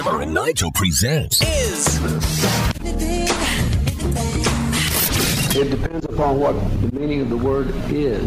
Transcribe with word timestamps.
Hammer 0.00 0.22
and 0.22 0.32
Nigel 0.32 0.72
presents 0.72 1.42
is 1.42 1.98
It 5.54 5.70
depends 5.70 6.06
upon 6.06 6.40
what 6.40 6.54
the 6.80 6.98
meaning 6.98 7.20
of 7.20 7.28
the 7.28 7.36
word 7.36 7.68
is. 7.90 8.24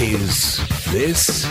is 0.00 0.58
this 0.90 1.44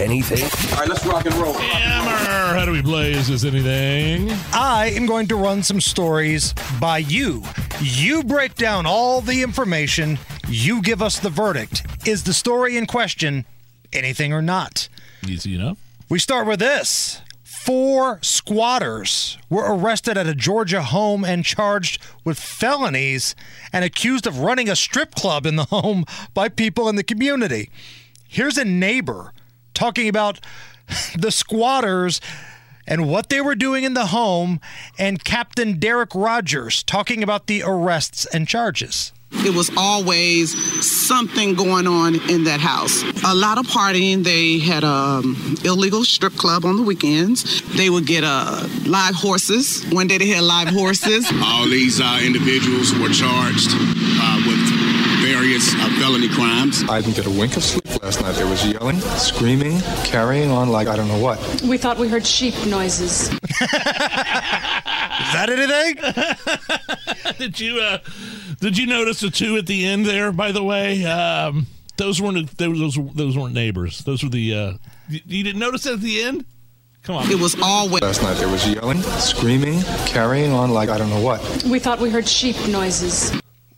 anything? 0.00 0.44
All 0.72 0.78
right, 0.78 0.88
let's 0.88 1.04
rock 1.04 1.26
and 1.26 1.34
roll. 1.34 1.52
Hammer! 1.52 2.58
How 2.58 2.64
do 2.64 2.72
we 2.72 2.80
play? 2.80 3.12
Is 3.12 3.28
this 3.28 3.44
anything? 3.44 4.30
I 4.54 4.90
am 4.96 5.04
going 5.04 5.28
to 5.28 5.36
run 5.36 5.62
some 5.62 5.82
stories 5.82 6.54
by 6.80 6.98
you. 6.98 7.42
You 7.82 8.24
break 8.24 8.54
down 8.54 8.86
all 8.86 9.20
the 9.20 9.42
information, 9.42 10.18
you 10.48 10.80
give 10.80 11.02
us 11.02 11.18
the 11.18 11.28
verdict. 11.28 11.86
Is 12.06 12.24
the 12.24 12.32
story 12.32 12.78
in 12.78 12.86
question 12.86 13.44
anything 13.92 14.32
or 14.32 14.40
not? 14.40 14.88
Easy 15.28 15.54
enough. 15.54 15.76
We 16.08 16.18
start 16.18 16.46
with 16.46 16.58
this. 16.58 17.20
Four 17.64 18.18
squatters 18.22 19.38
were 19.48 19.72
arrested 19.72 20.18
at 20.18 20.26
a 20.26 20.34
Georgia 20.34 20.82
home 20.82 21.24
and 21.24 21.44
charged 21.44 22.02
with 22.24 22.36
felonies 22.36 23.36
and 23.72 23.84
accused 23.84 24.26
of 24.26 24.40
running 24.40 24.68
a 24.68 24.74
strip 24.74 25.14
club 25.14 25.46
in 25.46 25.54
the 25.54 25.66
home 25.66 26.04
by 26.34 26.48
people 26.48 26.88
in 26.88 26.96
the 26.96 27.04
community. 27.04 27.70
Here's 28.26 28.58
a 28.58 28.64
neighbor 28.64 29.32
talking 29.74 30.08
about 30.08 30.40
the 31.16 31.30
squatters 31.30 32.20
and 32.84 33.08
what 33.08 33.28
they 33.28 33.40
were 33.40 33.54
doing 33.54 33.84
in 33.84 33.94
the 33.94 34.06
home, 34.06 34.60
and 34.98 35.22
Captain 35.22 35.78
Derek 35.78 36.16
Rogers 36.16 36.82
talking 36.82 37.22
about 37.22 37.46
the 37.46 37.62
arrests 37.64 38.26
and 38.26 38.48
charges. 38.48 39.12
It 39.44 39.54
was 39.54 39.70
always 39.76 40.52
something 40.86 41.54
going 41.54 41.86
on 41.86 42.14
in 42.30 42.44
that 42.44 42.60
house. 42.60 43.02
A 43.24 43.34
lot 43.34 43.58
of 43.58 43.66
partying. 43.66 44.22
They 44.22 44.58
had 44.58 44.84
a 44.84 45.20
um, 45.22 45.56
illegal 45.64 46.04
strip 46.04 46.34
club 46.34 46.64
on 46.64 46.76
the 46.76 46.82
weekends. 46.82 47.62
They 47.76 47.90
would 47.90 48.06
get 48.06 48.24
uh, 48.24 48.66
live 48.86 49.14
horses. 49.14 49.84
One 49.90 50.06
day 50.06 50.18
they 50.18 50.28
had 50.28 50.44
live 50.44 50.68
horses. 50.68 51.30
All 51.42 51.64
these 51.64 52.00
uh, 52.00 52.20
individuals 52.22 52.92
were 52.94 53.08
charged 53.08 53.70
uh, 53.72 54.38
with 54.46 55.01
various 55.32 55.74
uh, 55.74 55.88
felony 55.98 56.28
crimes. 56.28 56.84
I 56.90 57.00
didn't 57.00 57.16
get 57.16 57.26
a 57.26 57.30
wink 57.30 57.56
of 57.56 57.64
sleep 57.64 58.02
last 58.02 58.20
night. 58.20 58.34
There 58.34 58.46
was 58.46 58.66
yelling, 58.66 59.00
screaming, 59.00 59.80
carrying 60.04 60.50
on 60.50 60.68
like 60.68 60.88
I 60.88 60.96
don't 60.96 61.08
know 61.08 61.18
what. 61.18 61.38
We 61.62 61.78
thought 61.78 61.98
we 61.98 62.08
heard 62.08 62.26
sheep 62.26 62.54
noises. 62.66 63.30
Is 63.30 63.38
that 65.32 65.48
anything? 65.48 67.38
Did 67.38 67.58
you 67.58 67.80
uh, 67.80 67.98
did 68.60 68.76
you 68.76 68.86
notice 68.86 69.20
the 69.20 69.30
two 69.30 69.56
at 69.56 69.66
the 69.66 69.86
end 69.86 70.04
there? 70.04 70.32
By 70.32 70.52
the 70.52 70.62
way, 70.62 71.04
um, 71.06 71.66
those 71.96 72.20
weren't 72.20 72.56
those 72.58 72.78
those, 72.78 73.14
those 73.14 73.36
weren't 73.36 73.54
neighbors. 73.54 74.00
Those 74.00 74.22
were 74.22 74.28
the. 74.28 74.54
Uh, 74.54 74.72
you, 75.08 75.20
you 75.24 75.44
didn't 75.44 75.60
notice 75.60 75.84
that 75.84 75.94
at 75.94 76.00
the 76.00 76.22
end? 76.22 76.44
Come 77.02 77.16
on. 77.16 77.30
It 77.30 77.40
was 77.40 77.56
always. 77.60 78.02
Last 78.02 78.22
night 78.22 78.36
there 78.36 78.48
was 78.48 78.68
yelling, 78.68 79.00
screaming, 79.02 79.82
carrying 80.06 80.52
on 80.52 80.70
like 80.72 80.88
I 80.88 80.98
don't 80.98 81.10
know 81.10 81.22
what. 81.22 81.40
We 81.64 81.78
thought 81.78 82.00
we 82.00 82.10
heard 82.10 82.28
sheep 82.28 82.56
noises. 82.68 83.32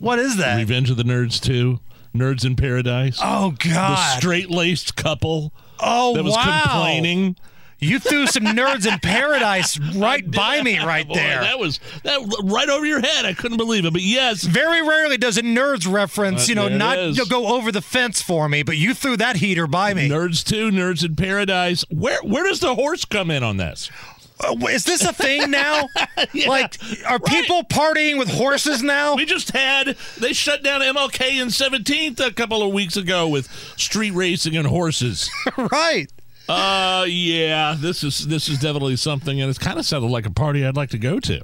What 0.04 0.18
is 0.18 0.36
that? 0.36 0.58
Revenge 0.58 0.90
of 0.90 0.96
the 0.96 1.02
Nerds 1.02 1.40
two. 1.40 1.80
Nerds 2.14 2.44
in 2.44 2.56
Paradise. 2.56 3.18
Oh 3.22 3.54
God. 3.58 3.90
the 3.96 4.16
straight 4.18 4.50
laced 4.50 4.94
couple 4.96 5.52
oh 5.80 6.14
that 6.14 6.22
was 6.22 6.34
wow! 6.34 6.60
complaining. 6.62 7.36
You 7.80 7.98
threw 7.98 8.26
some 8.26 8.44
nerds 8.44 8.90
in 8.90 8.98
paradise 9.02 9.78
right 9.96 10.28
by 10.30 10.62
me 10.62 10.78
right 10.78 11.06
Boy, 11.06 11.14
there. 11.14 11.40
That 11.40 11.58
was 11.58 11.80
that 12.02 12.20
right 12.44 12.68
over 12.68 12.86
your 12.86 13.00
head. 13.00 13.24
I 13.26 13.34
couldn't 13.34 13.56
believe 13.56 13.84
it. 13.84 13.92
But 13.92 14.02
yes, 14.02 14.44
Very 14.44 14.80
rarely 14.80 15.18
does 15.18 15.36
a 15.36 15.42
nerds 15.42 15.90
reference, 15.90 16.44
Uh, 16.44 16.50
you 16.50 16.54
know, 16.54 16.68
not 16.68 16.98
you 16.98 17.14
know, 17.14 17.24
go 17.24 17.48
over 17.54 17.72
the 17.72 17.82
fence 17.82 18.22
for 18.22 18.48
me, 18.48 18.62
but 18.62 18.76
you 18.76 18.94
threw 18.94 19.16
that 19.16 19.36
heater 19.36 19.66
by 19.66 19.92
me. 19.92 20.08
Nerds 20.08 20.44
two, 20.44 20.70
Nerds 20.70 21.04
in 21.04 21.16
Paradise. 21.16 21.84
Where 21.90 22.20
where 22.22 22.44
does 22.44 22.60
the 22.60 22.74
horse 22.74 23.04
come 23.04 23.30
in 23.30 23.42
on 23.42 23.56
this? 23.56 23.90
Uh, 24.40 24.56
is 24.68 24.84
this 24.84 25.02
a 25.04 25.12
thing 25.12 25.50
now? 25.50 25.88
Like, 26.46 26.76
are 27.06 27.18
people 27.18 27.62
partying 27.64 28.18
with 28.18 28.28
horses 28.28 28.82
now? 28.82 29.14
We 29.14 29.24
just 29.24 29.50
had 29.52 29.96
they 30.18 30.32
shut 30.32 30.62
down 30.62 30.80
MLK 30.80 31.40
in 31.40 31.48
17th 31.48 32.20
a 32.20 32.32
couple 32.32 32.62
of 32.62 32.72
weeks 32.72 32.96
ago 32.96 33.28
with 33.28 33.48
street 33.78 34.12
racing 34.12 34.56
and 34.56 34.66
horses. 34.66 35.30
right. 35.56 36.10
Uh 36.46 37.06
yeah, 37.08 37.74
this 37.78 38.04
is 38.04 38.26
this 38.26 38.50
is 38.50 38.58
definitely 38.58 38.96
something 38.96 39.40
and 39.40 39.48
it's 39.48 39.58
kind 39.58 39.78
of 39.78 39.86
sounded 39.86 40.08
like 40.10 40.26
a 40.26 40.30
party 40.30 40.66
I'd 40.66 40.76
like 40.76 40.90
to 40.90 40.98
go 40.98 41.18
to. 41.20 41.40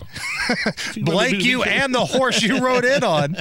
Blake, 1.00 1.42
you 1.42 1.62
and 1.62 1.94
the 1.94 2.04
horse 2.04 2.42
you 2.42 2.58
rode 2.60 2.84
in 2.84 3.02
on. 3.02 3.34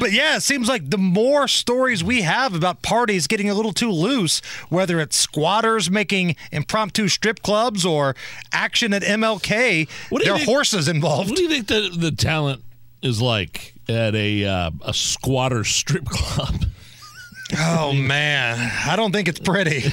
But 0.00 0.10
yeah, 0.10 0.36
it 0.36 0.40
seems 0.42 0.68
like 0.68 0.90
the 0.90 0.98
more 0.98 1.46
stories 1.46 2.02
we 2.02 2.22
have 2.22 2.52
about 2.52 2.82
parties 2.82 3.28
getting 3.28 3.48
a 3.48 3.54
little 3.54 3.72
too 3.72 3.92
loose, 3.92 4.40
whether 4.70 4.98
it's 4.98 5.16
squatters 5.16 5.88
making 5.88 6.34
impromptu 6.50 7.06
strip 7.06 7.42
clubs 7.42 7.86
or 7.86 8.16
action 8.50 8.92
at 8.92 9.02
MLK, 9.02 9.88
What 10.08 10.24
there 10.24 10.32
are 10.32 10.38
think- 10.38 10.48
horses 10.48 10.88
involved. 10.88 11.28
What 11.30 11.36
do 11.36 11.44
you 11.44 11.48
think 11.48 11.68
the 11.68 11.90
the 11.96 12.10
talent 12.10 12.64
is 13.02 13.22
like 13.22 13.74
at 13.88 14.16
a 14.16 14.44
uh, 14.44 14.70
a 14.82 14.92
squatter 14.94 15.62
strip 15.62 16.06
club? 16.06 16.64
Oh 17.56 17.92
man, 17.92 18.58
I 18.84 18.96
don't 18.96 19.12
think 19.12 19.28
it's 19.28 19.38
pretty. 19.40 19.84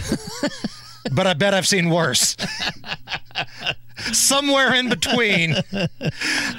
but 1.12 1.28
I 1.28 1.34
bet 1.34 1.54
I've 1.54 1.68
seen 1.68 1.90
worse. 1.90 2.36
Somewhere 4.12 4.74
in 4.74 4.90
between. 4.90 5.56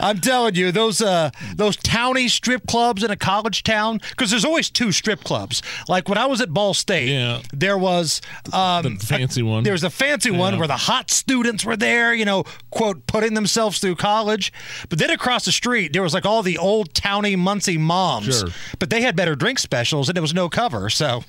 I'm 0.01 0.21
telling 0.21 0.55
you, 0.55 0.73
those 0.73 1.01
uh 1.03 1.31
those 1.55 1.77
towny 1.77 2.29
strip 2.29 2.67
clubs 2.67 3.03
in 3.03 3.11
a 3.11 3.17
college 3.17 3.63
town, 3.63 3.99
because 4.11 4.31
there's 4.31 4.45
always 4.45 4.71
two 4.71 4.93
strip 4.93 5.23
clubs. 5.25 5.63
Like 5.89 6.09
when 6.09 6.19
I 6.19 6.27
was 6.27 6.41
at 6.41 6.51
Ball 6.53 6.75
State, 6.75 7.09
Yeah. 7.09 7.41
there 7.53 7.79
was 7.79 8.21
um 8.53 8.83
The 8.99 9.05
fancy 9.07 9.43
one. 9.43 9.63
there 9.65 9.73
was 9.73 9.85
a 9.85 9.91
fancy 9.91 10.31
one 10.31 10.59
where 10.59 10.69
the 10.69 10.77
hot 10.77 11.11
students 11.11 11.65
were 11.65 11.77
there, 11.77 12.15
you 12.15 12.25
know, 12.25 12.45
quote, 12.71 13.07
putting 13.07 13.35
themselves 13.35 13.79
through 13.79 13.97
college. 13.97 14.53
But 14.89 14.99
then 14.99 15.11
across 15.11 15.45
the 15.45 15.53
street, 15.53 15.93
there 15.93 16.03
was 16.03 16.15
like 16.15 16.27
all 16.27 16.43
the 16.43 16.59
old 16.59 16.95
towny 16.95 17.37
Muncie 17.37 17.79
moms. 17.79 18.39
Sure. 18.39 18.49
But 18.79 18.91
they 18.91 19.03
had 19.03 19.17
better 19.17 19.35
drink 19.35 19.59
specials 19.59 20.09
and 20.09 20.17
it 20.17 20.21
was 20.21 20.35
no 20.35 20.49
cover. 20.49 20.89
So 20.91 21.25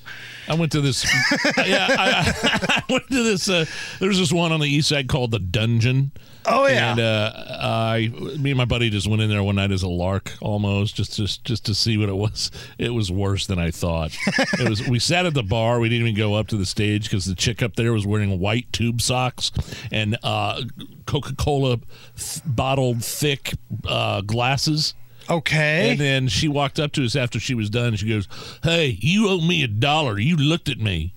I 0.48 0.54
went 0.54 0.72
to 0.72 0.80
this. 0.80 1.04
yeah, 1.58 1.86
I, 1.90 2.82
I 2.88 2.92
went 2.92 3.08
to 3.08 3.22
this. 3.22 3.48
Uh, 3.48 3.64
there's 4.00 4.18
this 4.18 4.32
one 4.32 4.52
on 4.52 4.60
the 4.60 4.66
east 4.68 4.88
side 4.88 5.08
called 5.08 5.30
the 5.30 5.38
Dungeon. 5.38 5.97
Oh, 6.46 6.66
yeah. 6.66 6.92
And 6.92 7.00
uh, 7.00 7.32
I, 7.60 8.08
me 8.38 8.50
and 8.50 8.56
my 8.56 8.64
buddy 8.64 8.88
just 8.88 9.06
went 9.08 9.20
in 9.20 9.28
there 9.28 9.42
one 9.42 9.56
night 9.56 9.70
as 9.70 9.82
a 9.82 9.88
lark, 9.88 10.32
almost 10.40 10.94
just 10.94 11.14
just 11.14 11.44
just 11.44 11.66
to 11.66 11.74
see 11.74 11.98
what 11.98 12.08
it 12.08 12.16
was. 12.16 12.50
It 12.78 12.90
was 12.94 13.10
worse 13.12 13.46
than 13.46 13.58
I 13.58 13.70
thought. 13.70 14.16
it 14.58 14.68
was. 14.68 14.86
We 14.88 14.98
sat 14.98 15.26
at 15.26 15.34
the 15.34 15.42
bar. 15.42 15.78
We 15.80 15.88
didn't 15.88 16.06
even 16.06 16.18
go 16.18 16.34
up 16.34 16.46
to 16.48 16.56
the 16.56 16.64
stage 16.66 17.04
because 17.04 17.26
the 17.26 17.34
chick 17.34 17.62
up 17.62 17.76
there 17.76 17.92
was 17.92 18.06
wearing 18.06 18.38
white 18.40 18.72
tube 18.72 19.02
socks 19.02 19.52
and 19.92 20.16
uh, 20.22 20.62
Coca-Cola 21.06 21.78
th- 22.16 22.40
bottled 22.46 23.04
thick 23.04 23.52
uh, 23.86 24.22
glasses. 24.22 24.94
Okay. 25.30 25.90
And 25.90 26.00
then 26.00 26.28
she 26.28 26.48
walked 26.48 26.80
up 26.80 26.92
to 26.92 27.04
us 27.04 27.14
after 27.14 27.38
she 27.38 27.54
was 27.54 27.68
done. 27.68 27.96
She 27.96 28.08
goes, 28.08 28.26
"Hey, 28.62 28.96
you 29.00 29.28
owe 29.28 29.40
me 29.40 29.62
a 29.62 29.68
dollar. 29.68 30.18
You 30.18 30.36
looked 30.36 30.68
at 30.70 30.78
me." 30.78 31.14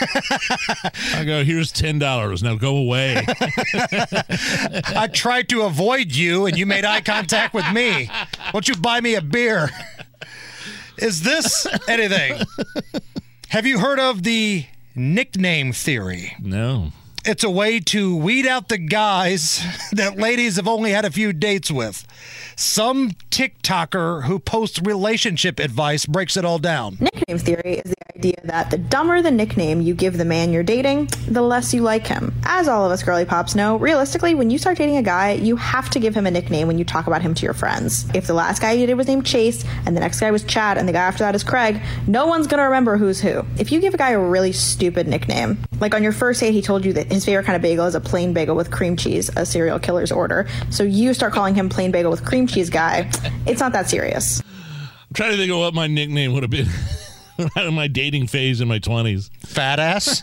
I 0.00 1.24
go, 1.26 1.44
"Here's 1.44 1.70
ten 1.72 1.98
dollars. 1.98 2.42
Now 2.42 2.54
go 2.56 2.76
away." 2.76 3.24
I 4.96 5.08
tried 5.12 5.48
to 5.50 5.62
avoid 5.62 6.12
you 6.12 6.46
and 6.46 6.56
you 6.56 6.66
made 6.66 6.84
eye 6.84 7.00
contact 7.00 7.54
with 7.54 7.70
me. 7.72 8.06
Why 8.06 8.50
don't 8.52 8.68
you 8.68 8.76
buy 8.76 9.00
me 9.00 9.14
a 9.14 9.22
beer? 9.22 9.70
Is 10.98 11.22
this 11.22 11.66
anything? 11.88 12.40
Have 13.50 13.66
you 13.66 13.78
heard 13.78 13.98
of 14.00 14.22
the 14.22 14.66
nickname 14.94 15.72
theory? 15.72 16.34
no. 16.40 16.92
It's 17.30 17.44
a 17.44 17.50
way 17.50 17.78
to 17.80 18.16
weed 18.16 18.46
out 18.46 18.70
the 18.70 18.78
guys 18.78 19.62
that 19.92 20.16
ladies 20.16 20.56
have 20.56 20.66
only 20.66 20.92
had 20.92 21.04
a 21.04 21.10
few 21.10 21.34
dates 21.34 21.70
with. 21.70 22.06
Some 22.56 23.10
TikToker 23.30 24.24
who 24.24 24.38
posts 24.38 24.80
relationship 24.80 25.58
advice 25.58 26.06
breaks 26.06 26.38
it 26.38 26.46
all 26.46 26.58
down. 26.58 26.96
Nickname 27.00 27.36
theory 27.36 27.82
is 27.84 27.90
the 27.90 28.16
idea 28.16 28.40
that 28.44 28.70
the 28.70 28.78
dumber 28.78 29.20
the 29.20 29.30
nickname 29.30 29.82
you 29.82 29.92
give 29.92 30.16
the 30.16 30.24
man 30.24 30.54
you're 30.54 30.62
dating, 30.62 31.10
the 31.28 31.42
less 31.42 31.74
you 31.74 31.82
like 31.82 32.06
him. 32.06 32.34
As 32.44 32.66
all 32.66 32.86
of 32.86 32.92
us 32.92 33.02
girly 33.02 33.26
pops 33.26 33.54
know, 33.54 33.76
realistically, 33.76 34.34
when 34.34 34.48
you 34.48 34.56
start 34.56 34.78
dating 34.78 34.96
a 34.96 35.02
guy, 35.02 35.32
you 35.32 35.56
have 35.56 35.90
to 35.90 36.00
give 36.00 36.16
him 36.16 36.26
a 36.26 36.30
nickname 36.30 36.66
when 36.66 36.78
you 36.78 36.84
talk 36.86 37.06
about 37.06 37.20
him 37.20 37.34
to 37.34 37.44
your 37.44 37.52
friends. 37.52 38.06
If 38.14 38.26
the 38.26 38.32
last 38.32 38.62
guy 38.62 38.72
you 38.72 38.86
did 38.86 38.94
was 38.94 39.06
named 39.06 39.26
Chase, 39.26 39.66
and 39.84 39.94
the 39.94 40.00
next 40.00 40.18
guy 40.18 40.30
was 40.30 40.44
Chad, 40.44 40.78
and 40.78 40.88
the 40.88 40.92
guy 40.94 41.02
after 41.02 41.24
that 41.24 41.34
is 41.34 41.44
Craig, 41.44 41.82
no 42.06 42.26
one's 42.26 42.46
gonna 42.46 42.64
remember 42.64 42.96
who's 42.96 43.20
who. 43.20 43.44
If 43.58 43.70
you 43.70 43.82
give 43.82 43.92
a 43.92 43.98
guy 43.98 44.12
a 44.12 44.18
really 44.18 44.52
stupid 44.52 45.06
nickname, 45.06 45.58
Like 45.80 45.94
on 45.94 46.02
your 46.02 46.12
first 46.12 46.40
date, 46.40 46.52
he 46.52 46.62
told 46.62 46.84
you 46.84 46.92
that 46.94 47.10
his 47.10 47.24
favorite 47.24 47.44
kind 47.44 47.56
of 47.56 47.62
bagel 47.62 47.86
is 47.86 47.94
a 47.94 48.00
plain 48.00 48.32
bagel 48.32 48.56
with 48.56 48.70
cream 48.70 48.96
cheese, 48.96 49.30
a 49.36 49.46
serial 49.46 49.78
killer's 49.78 50.10
order. 50.12 50.48
So 50.70 50.82
you 50.82 51.14
start 51.14 51.32
calling 51.32 51.54
him 51.54 51.68
plain 51.68 51.90
bagel 51.90 52.10
with 52.10 52.24
cream 52.24 52.46
cheese 52.46 52.70
guy. 52.70 53.10
It's 53.46 53.60
not 53.60 53.72
that 53.72 53.88
serious. 53.88 54.42
I'm 54.42 55.14
trying 55.14 55.30
to 55.32 55.36
think 55.36 55.52
of 55.52 55.58
what 55.58 55.74
my 55.74 55.86
nickname 55.86 56.32
would 56.32 56.42
have 56.42 56.50
been 56.50 56.66
in 57.56 57.74
my 57.74 57.86
dating 57.86 58.26
phase 58.26 58.60
in 58.60 58.68
my 58.68 58.78
20s. 58.78 59.30
Fat 59.46 59.78
ass. 59.78 60.20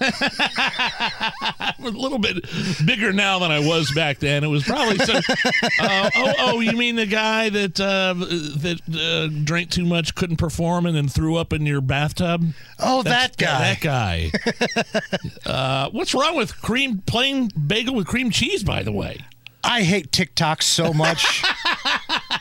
I'm 1.79 1.85
a 1.85 1.89
little 1.89 2.19
bit 2.19 2.43
bigger 2.85 3.13
now 3.13 3.39
than 3.39 3.51
I 3.51 3.59
was 3.59 3.91
back 3.93 4.19
then. 4.19 4.43
It 4.43 4.47
was 4.47 4.63
probably 4.63 4.97
some. 4.99 5.21
Uh, 5.77 6.09
oh, 6.15 6.33
oh, 6.39 6.59
you 6.59 6.71
mean 6.73 6.95
the 6.95 7.05
guy 7.05 7.49
that 7.49 7.79
uh, 7.79 8.13
that 8.13 8.79
uh, 8.93 9.27
drank 9.43 9.69
too 9.69 9.85
much, 9.85 10.15
couldn't 10.15 10.37
perform, 10.37 10.85
and 10.85 10.95
then 10.95 11.07
threw 11.07 11.35
up 11.35 11.53
in 11.53 11.65
your 11.65 11.81
bathtub? 11.81 12.43
Oh, 12.79 13.03
That's- 13.03 13.35
that 13.35 13.37
guy. 13.37 14.31
That 14.31 15.01
guy. 15.45 15.49
uh, 15.49 15.89
what's 15.91 16.13
wrong 16.13 16.35
with 16.35 16.59
cream 16.61 16.99
plain 17.05 17.49
bagel 17.67 17.95
with 17.95 18.07
cream 18.07 18.29
cheese? 18.31 18.63
By 18.63 18.83
the 18.83 18.91
way, 18.91 19.19
I 19.63 19.81
hate 19.83 20.11
TikTok 20.11 20.61
so 20.61 20.93
much. 20.93 21.43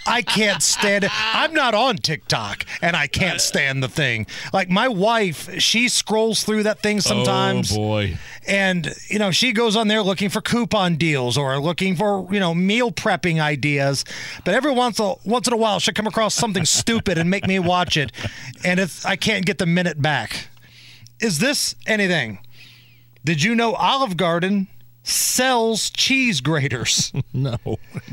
I 0.07 0.23
can't 0.23 0.63
stand 0.63 1.05
it. 1.05 1.11
I'm 1.15 1.53
not 1.55 1.75
on 1.75 1.97
TikTok 1.97 2.65
and 2.83 2.97
I 2.97 3.07
can't 3.07 3.41
stand 3.41 3.83
the 3.83 3.89
thing. 3.89 4.27
Like 4.53 4.69
my 4.69 4.89
wife, 4.89 5.61
she 5.61 5.89
scrolls 5.89 6.45
through 6.45 6.65
that 6.65 6.81
thing 6.81 6.99
oh, 6.99 7.01
sometimes. 7.01 7.73
Oh 7.73 7.77
boy. 7.77 8.19
And, 8.47 8.95
you 9.09 9.19
know, 9.19 9.31
she 9.31 9.53
goes 9.53 9.77
on 9.77 9.89
there 9.89 10.03
looking 10.03 10.29
for 10.29 10.41
coupon 10.41 10.97
deals 10.97 11.39
or 11.39 11.59
looking 11.59 11.97
for, 11.97 12.29
you 12.31 12.41
know, 12.41 12.55
meal 12.55 12.93
prepping 12.93 13.41
ideas. 13.41 14.05
But 14.45 14.55
every 14.55 14.73
once, 14.73 15.01
a, 15.01 15.15
once 15.25 15.47
in 15.47 15.55
a 15.55 15.57
while, 15.57 15.79
she'll 15.79 15.95
come 15.95 16.07
across 16.07 16.35
something 16.35 16.65
stupid 16.65 17.17
and 17.17 17.31
make 17.31 17.47
me 17.47 17.59
watch 17.59 17.97
it. 17.97 18.13
And 18.65 18.79
it's, 18.79 19.05
I 19.05 19.17
can't 19.17 19.47
get 19.47 19.59
the 19.59 19.67
minute 19.67 20.03
back. 20.03 20.49
Is 21.21 21.39
this 21.39 21.75
anything? 21.87 22.39
Did 23.25 23.43
you 23.43 23.55
know 23.55 23.73
Olive 23.75 24.19
Garden 24.19 24.69
sells 25.05 25.91
cheese 25.91 26.41
graters? 26.41 27.13
no. 27.33 27.59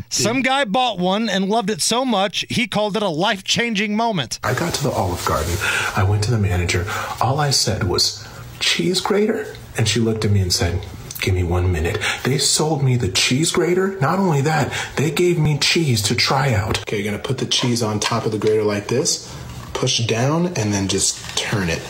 Some 0.09 0.41
guy 0.41 0.65
bought 0.65 0.99
one 0.99 1.29
and 1.29 1.49
loved 1.49 1.69
it 1.69 1.81
so 1.81 2.05
much, 2.05 2.45
he 2.49 2.67
called 2.67 2.95
it 2.95 3.03
a 3.03 3.09
life 3.09 3.43
changing 3.43 3.95
moment. 3.95 4.39
I 4.43 4.53
got 4.53 4.73
to 4.75 4.83
the 4.83 4.91
Olive 4.91 5.25
Garden. 5.25 5.55
I 5.95 6.03
went 6.03 6.23
to 6.25 6.31
the 6.31 6.37
manager. 6.37 6.85
All 7.19 7.39
I 7.39 7.49
said 7.49 7.85
was, 7.85 8.27
cheese 8.59 9.01
grater? 9.01 9.55
And 9.77 9.87
she 9.87 9.99
looked 9.99 10.25
at 10.25 10.31
me 10.31 10.41
and 10.41 10.53
said, 10.53 10.85
Give 11.21 11.35
me 11.35 11.43
one 11.43 11.71
minute. 11.71 11.99
They 12.23 12.39
sold 12.39 12.83
me 12.83 12.95
the 12.95 13.07
cheese 13.07 13.51
grater. 13.51 13.95
Not 13.99 14.17
only 14.17 14.41
that, 14.41 14.73
they 14.95 15.11
gave 15.11 15.37
me 15.37 15.59
cheese 15.59 16.01
to 16.03 16.15
try 16.15 16.53
out. 16.53 16.81
Okay, 16.81 16.97
you're 16.99 17.11
gonna 17.11 17.23
put 17.23 17.37
the 17.37 17.45
cheese 17.45 17.83
on 17.83 17.99
top 17.99 18.25
of 18.25 18.31
the 18.31 18.39
grater 18.39 18.63
like 18.63 18.87
this, 18.87 19.31
push 19.73 19.99
down, 20.07 20.47
and 20.47 20.73
then 20.73 20.87
just 20.87 21.37
turn 21.37 21.69
it. 21.69 21.81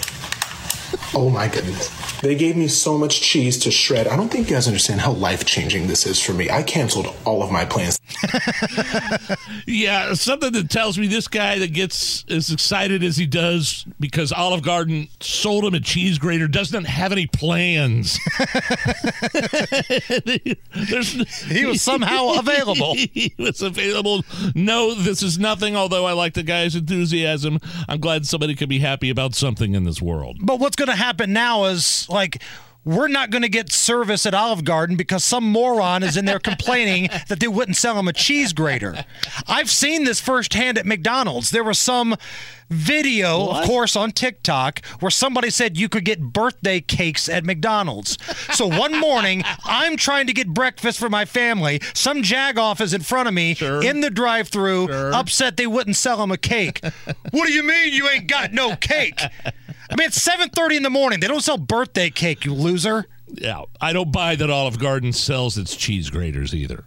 Oh 1.14 1.30
my 1.30 1.48
goodness. 1.48 1.90
They 2.22 2.36
gave 2.36 2.56
me 2.56 2.68
so 2.68 2.98
much 2.98 3.22
cheese 3.22 3.58
to 3.60 3.72
shred. 3.72 4.08
I 4.08 4.16
don't 4.16 4.30
think 4.30 4.50
you 4.50 4.56
guys 4.56 4.68
understand 4.68 5.02
how 5.02 5.12
life 5.12 5.46
changing 5.46 5.88
this 5.88 6.06
is 6.06 6.22
for 6.22 6.34
me. 6.34 6.50
I 6.50 6.64
canceled 6.64 7.14
all 7.26 7.44
of 7.44 7.52
my 7.52 7.66
plans. 7.66 8.01
Yeah, 9.68 10.14
something 10.14 10.52
that 10.54 10.70
tells 10.70 10.98
me 10.98 11.08
this 11.08 11.28
guy 11.28 11.60
that 11.60 11.74
gets 11.74 12.26
as 12.30 12.52
excited 12.52 13.04
as 13.04 13.18
he 13.18 13.26
does 13.26 13.86
because 14.00 14.32
Olive 14.32 14.62
Garden 14.62 15.08
sold 15.20 15.66
him 15.66 15.74
a 15.74 15.80
cheese 15.80 16.18
grater 16.18 16.48
doesn't 16.48 16.86
have 16.86 17.12
any 17.12 17.28
plans. 17.28 18.18
He 21.48 21.66
was 21.66 21.82
somehow 21.82 22.40
available. 22.40 22.96
he 23.14 23.34
was 23.38 23.62
available. 23.62 24.24
No, 24.56 24.94
this 24.94 25.22
is 25.22 25.38
nothing. 25.38 25.76
Although 25.76 26.06
I 26.06 26.14
like 26.14 26.34
the 26.34 26.44
guy's 26.44 26.76
enthusiasm, 26.76 27.60
I'm 27.88 28.00
glad 28.00 28.26
somebody 28.26 28.56
can 28.56 28.70
be 28.70 28.80
happy 28.80 29.10
about 29.10 29.36
something 29.36 29.74
in 29.74 29.84
this 29.84 30.02
world. 30.02 30.38
But 30.42 30.60
what's 30.60 30.76
going 30.76 30.90
to 30.90 30.96
happen 30.96 31.34
now 31.34 31.66
is 31.66 32.08
like 32.10 32.42
we're 32.84 33.08
not 33.08 33.30
going 33.30 33.44
to 33.44 33.50
get 33.50 33.72
service 33.72 34.26
at 34.26 34.34
Olive 34.34 34.64
Garden 34.64 34.96
because 34.96 35.24
some 35.24 35.44
moron 35.44 36.04
is 36.04 36.18
in 36.18 36.26
there 36.26 36.40
complaining 36.40 37.10
that 37.28 37.40
they 37.40 37.48
wouldn't 37.48 37.78
sell 37.78 37.98
him 37.98 38.08
a 38.08 38.14
cheese 38.14 38.54
grater. 38.54 39.06
I've 39.48 39.70
seen 39.70 40.04
this 40.04 40.20
firsthand 40.20 40.78
at 40.78 40.86
McDonald's. 40.86 41.52
There 41.52 41.64
was 41.64 41.78
some 41.78 42.16
video, 42.72 43.50
of 43.50 43.66
course, 43.66 43.96
on 43.96 44.12
TikTok 44.12 44.84
where 45.02 45.12
somebody 45.12 45.50
said 45.50 45.78
you 45.78 45.90
could 45.90 46.06
get 46.06 46.22
birthday 46.22 46.80
cakes 46.80 47.28
at 47.28 47.44
McDonald's. 47.44 48.18
So 48.54 48.66
one 48.66 48.98
morning, 49.00 49.44
I'm 49.66 49.98
trying 49.98 50.28
to 50.28 50.34
get 50.34 50.48
breakfast 50.48 50.98
for 50.98 51.10
my 51.10 51.26
family. 51.26 51.82
Some 51.94 52.24
jagoff 52.24 52.82
is 52.82 52.94
in 52.94 53.02
front 53.02 53.28
of 53.28 53.34
me 53.34 53.58
in 53.60 54.02
the 54.02 54.10
drive-through, 54.10 54.92
upset 54.92 55.58
they 55.58 55.68
wouldn't 55.68 55.98
sell 55.98 56.24
him 56.24 56.32
a 56.32 56.38
cake. 56.38 56.82
what 57.32 57.48
do 57.48 57.54
you 57.54 57.64
mean 57.64 57.94
you 57.94 58.08
ain't 58.10 58.28
got 58.28 58.54
no 58.54 58.76
cake? 58.78 59.20
I 59.92 59.96
mean, 59.96 60.08
it's 60.08 60.26
7:30 60.26 60.78
in 60.78 60.84
the 60.84 60.90
morning. 60.90 61.20
They 61.20 61.28
don't 61.28 61.42
sell 61.42 61.58
birthday 61.58 62.10
cake, 62.10 62.46
you 62.46 62.54
loser. 62.54 63.06
Yeah, 63.28 63.64
I 63.80 63.94
don't 63.94 64.12
buy 64.12 64.36
that 64.36 64.50
Olive 64.50 64.80
Garden 64.80 65.14
sells 65.14 65.58
its 65.58 65.76
cheese 65.76 66.10
graters 66.10 66.54
either. 66.56 66.86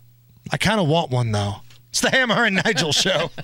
I 0.51 0.57
kind 0.57 0.81
of 0.81 0.89
want 0.89 1.11
one 1.11 1.33
though. 1.33 1.57
It's 1.91 2.01
the 2.01 2.11
Hammer 2.11 2.45
and 2.45 2.61
Nigel 2.65 2.93
show. 2.93 3.31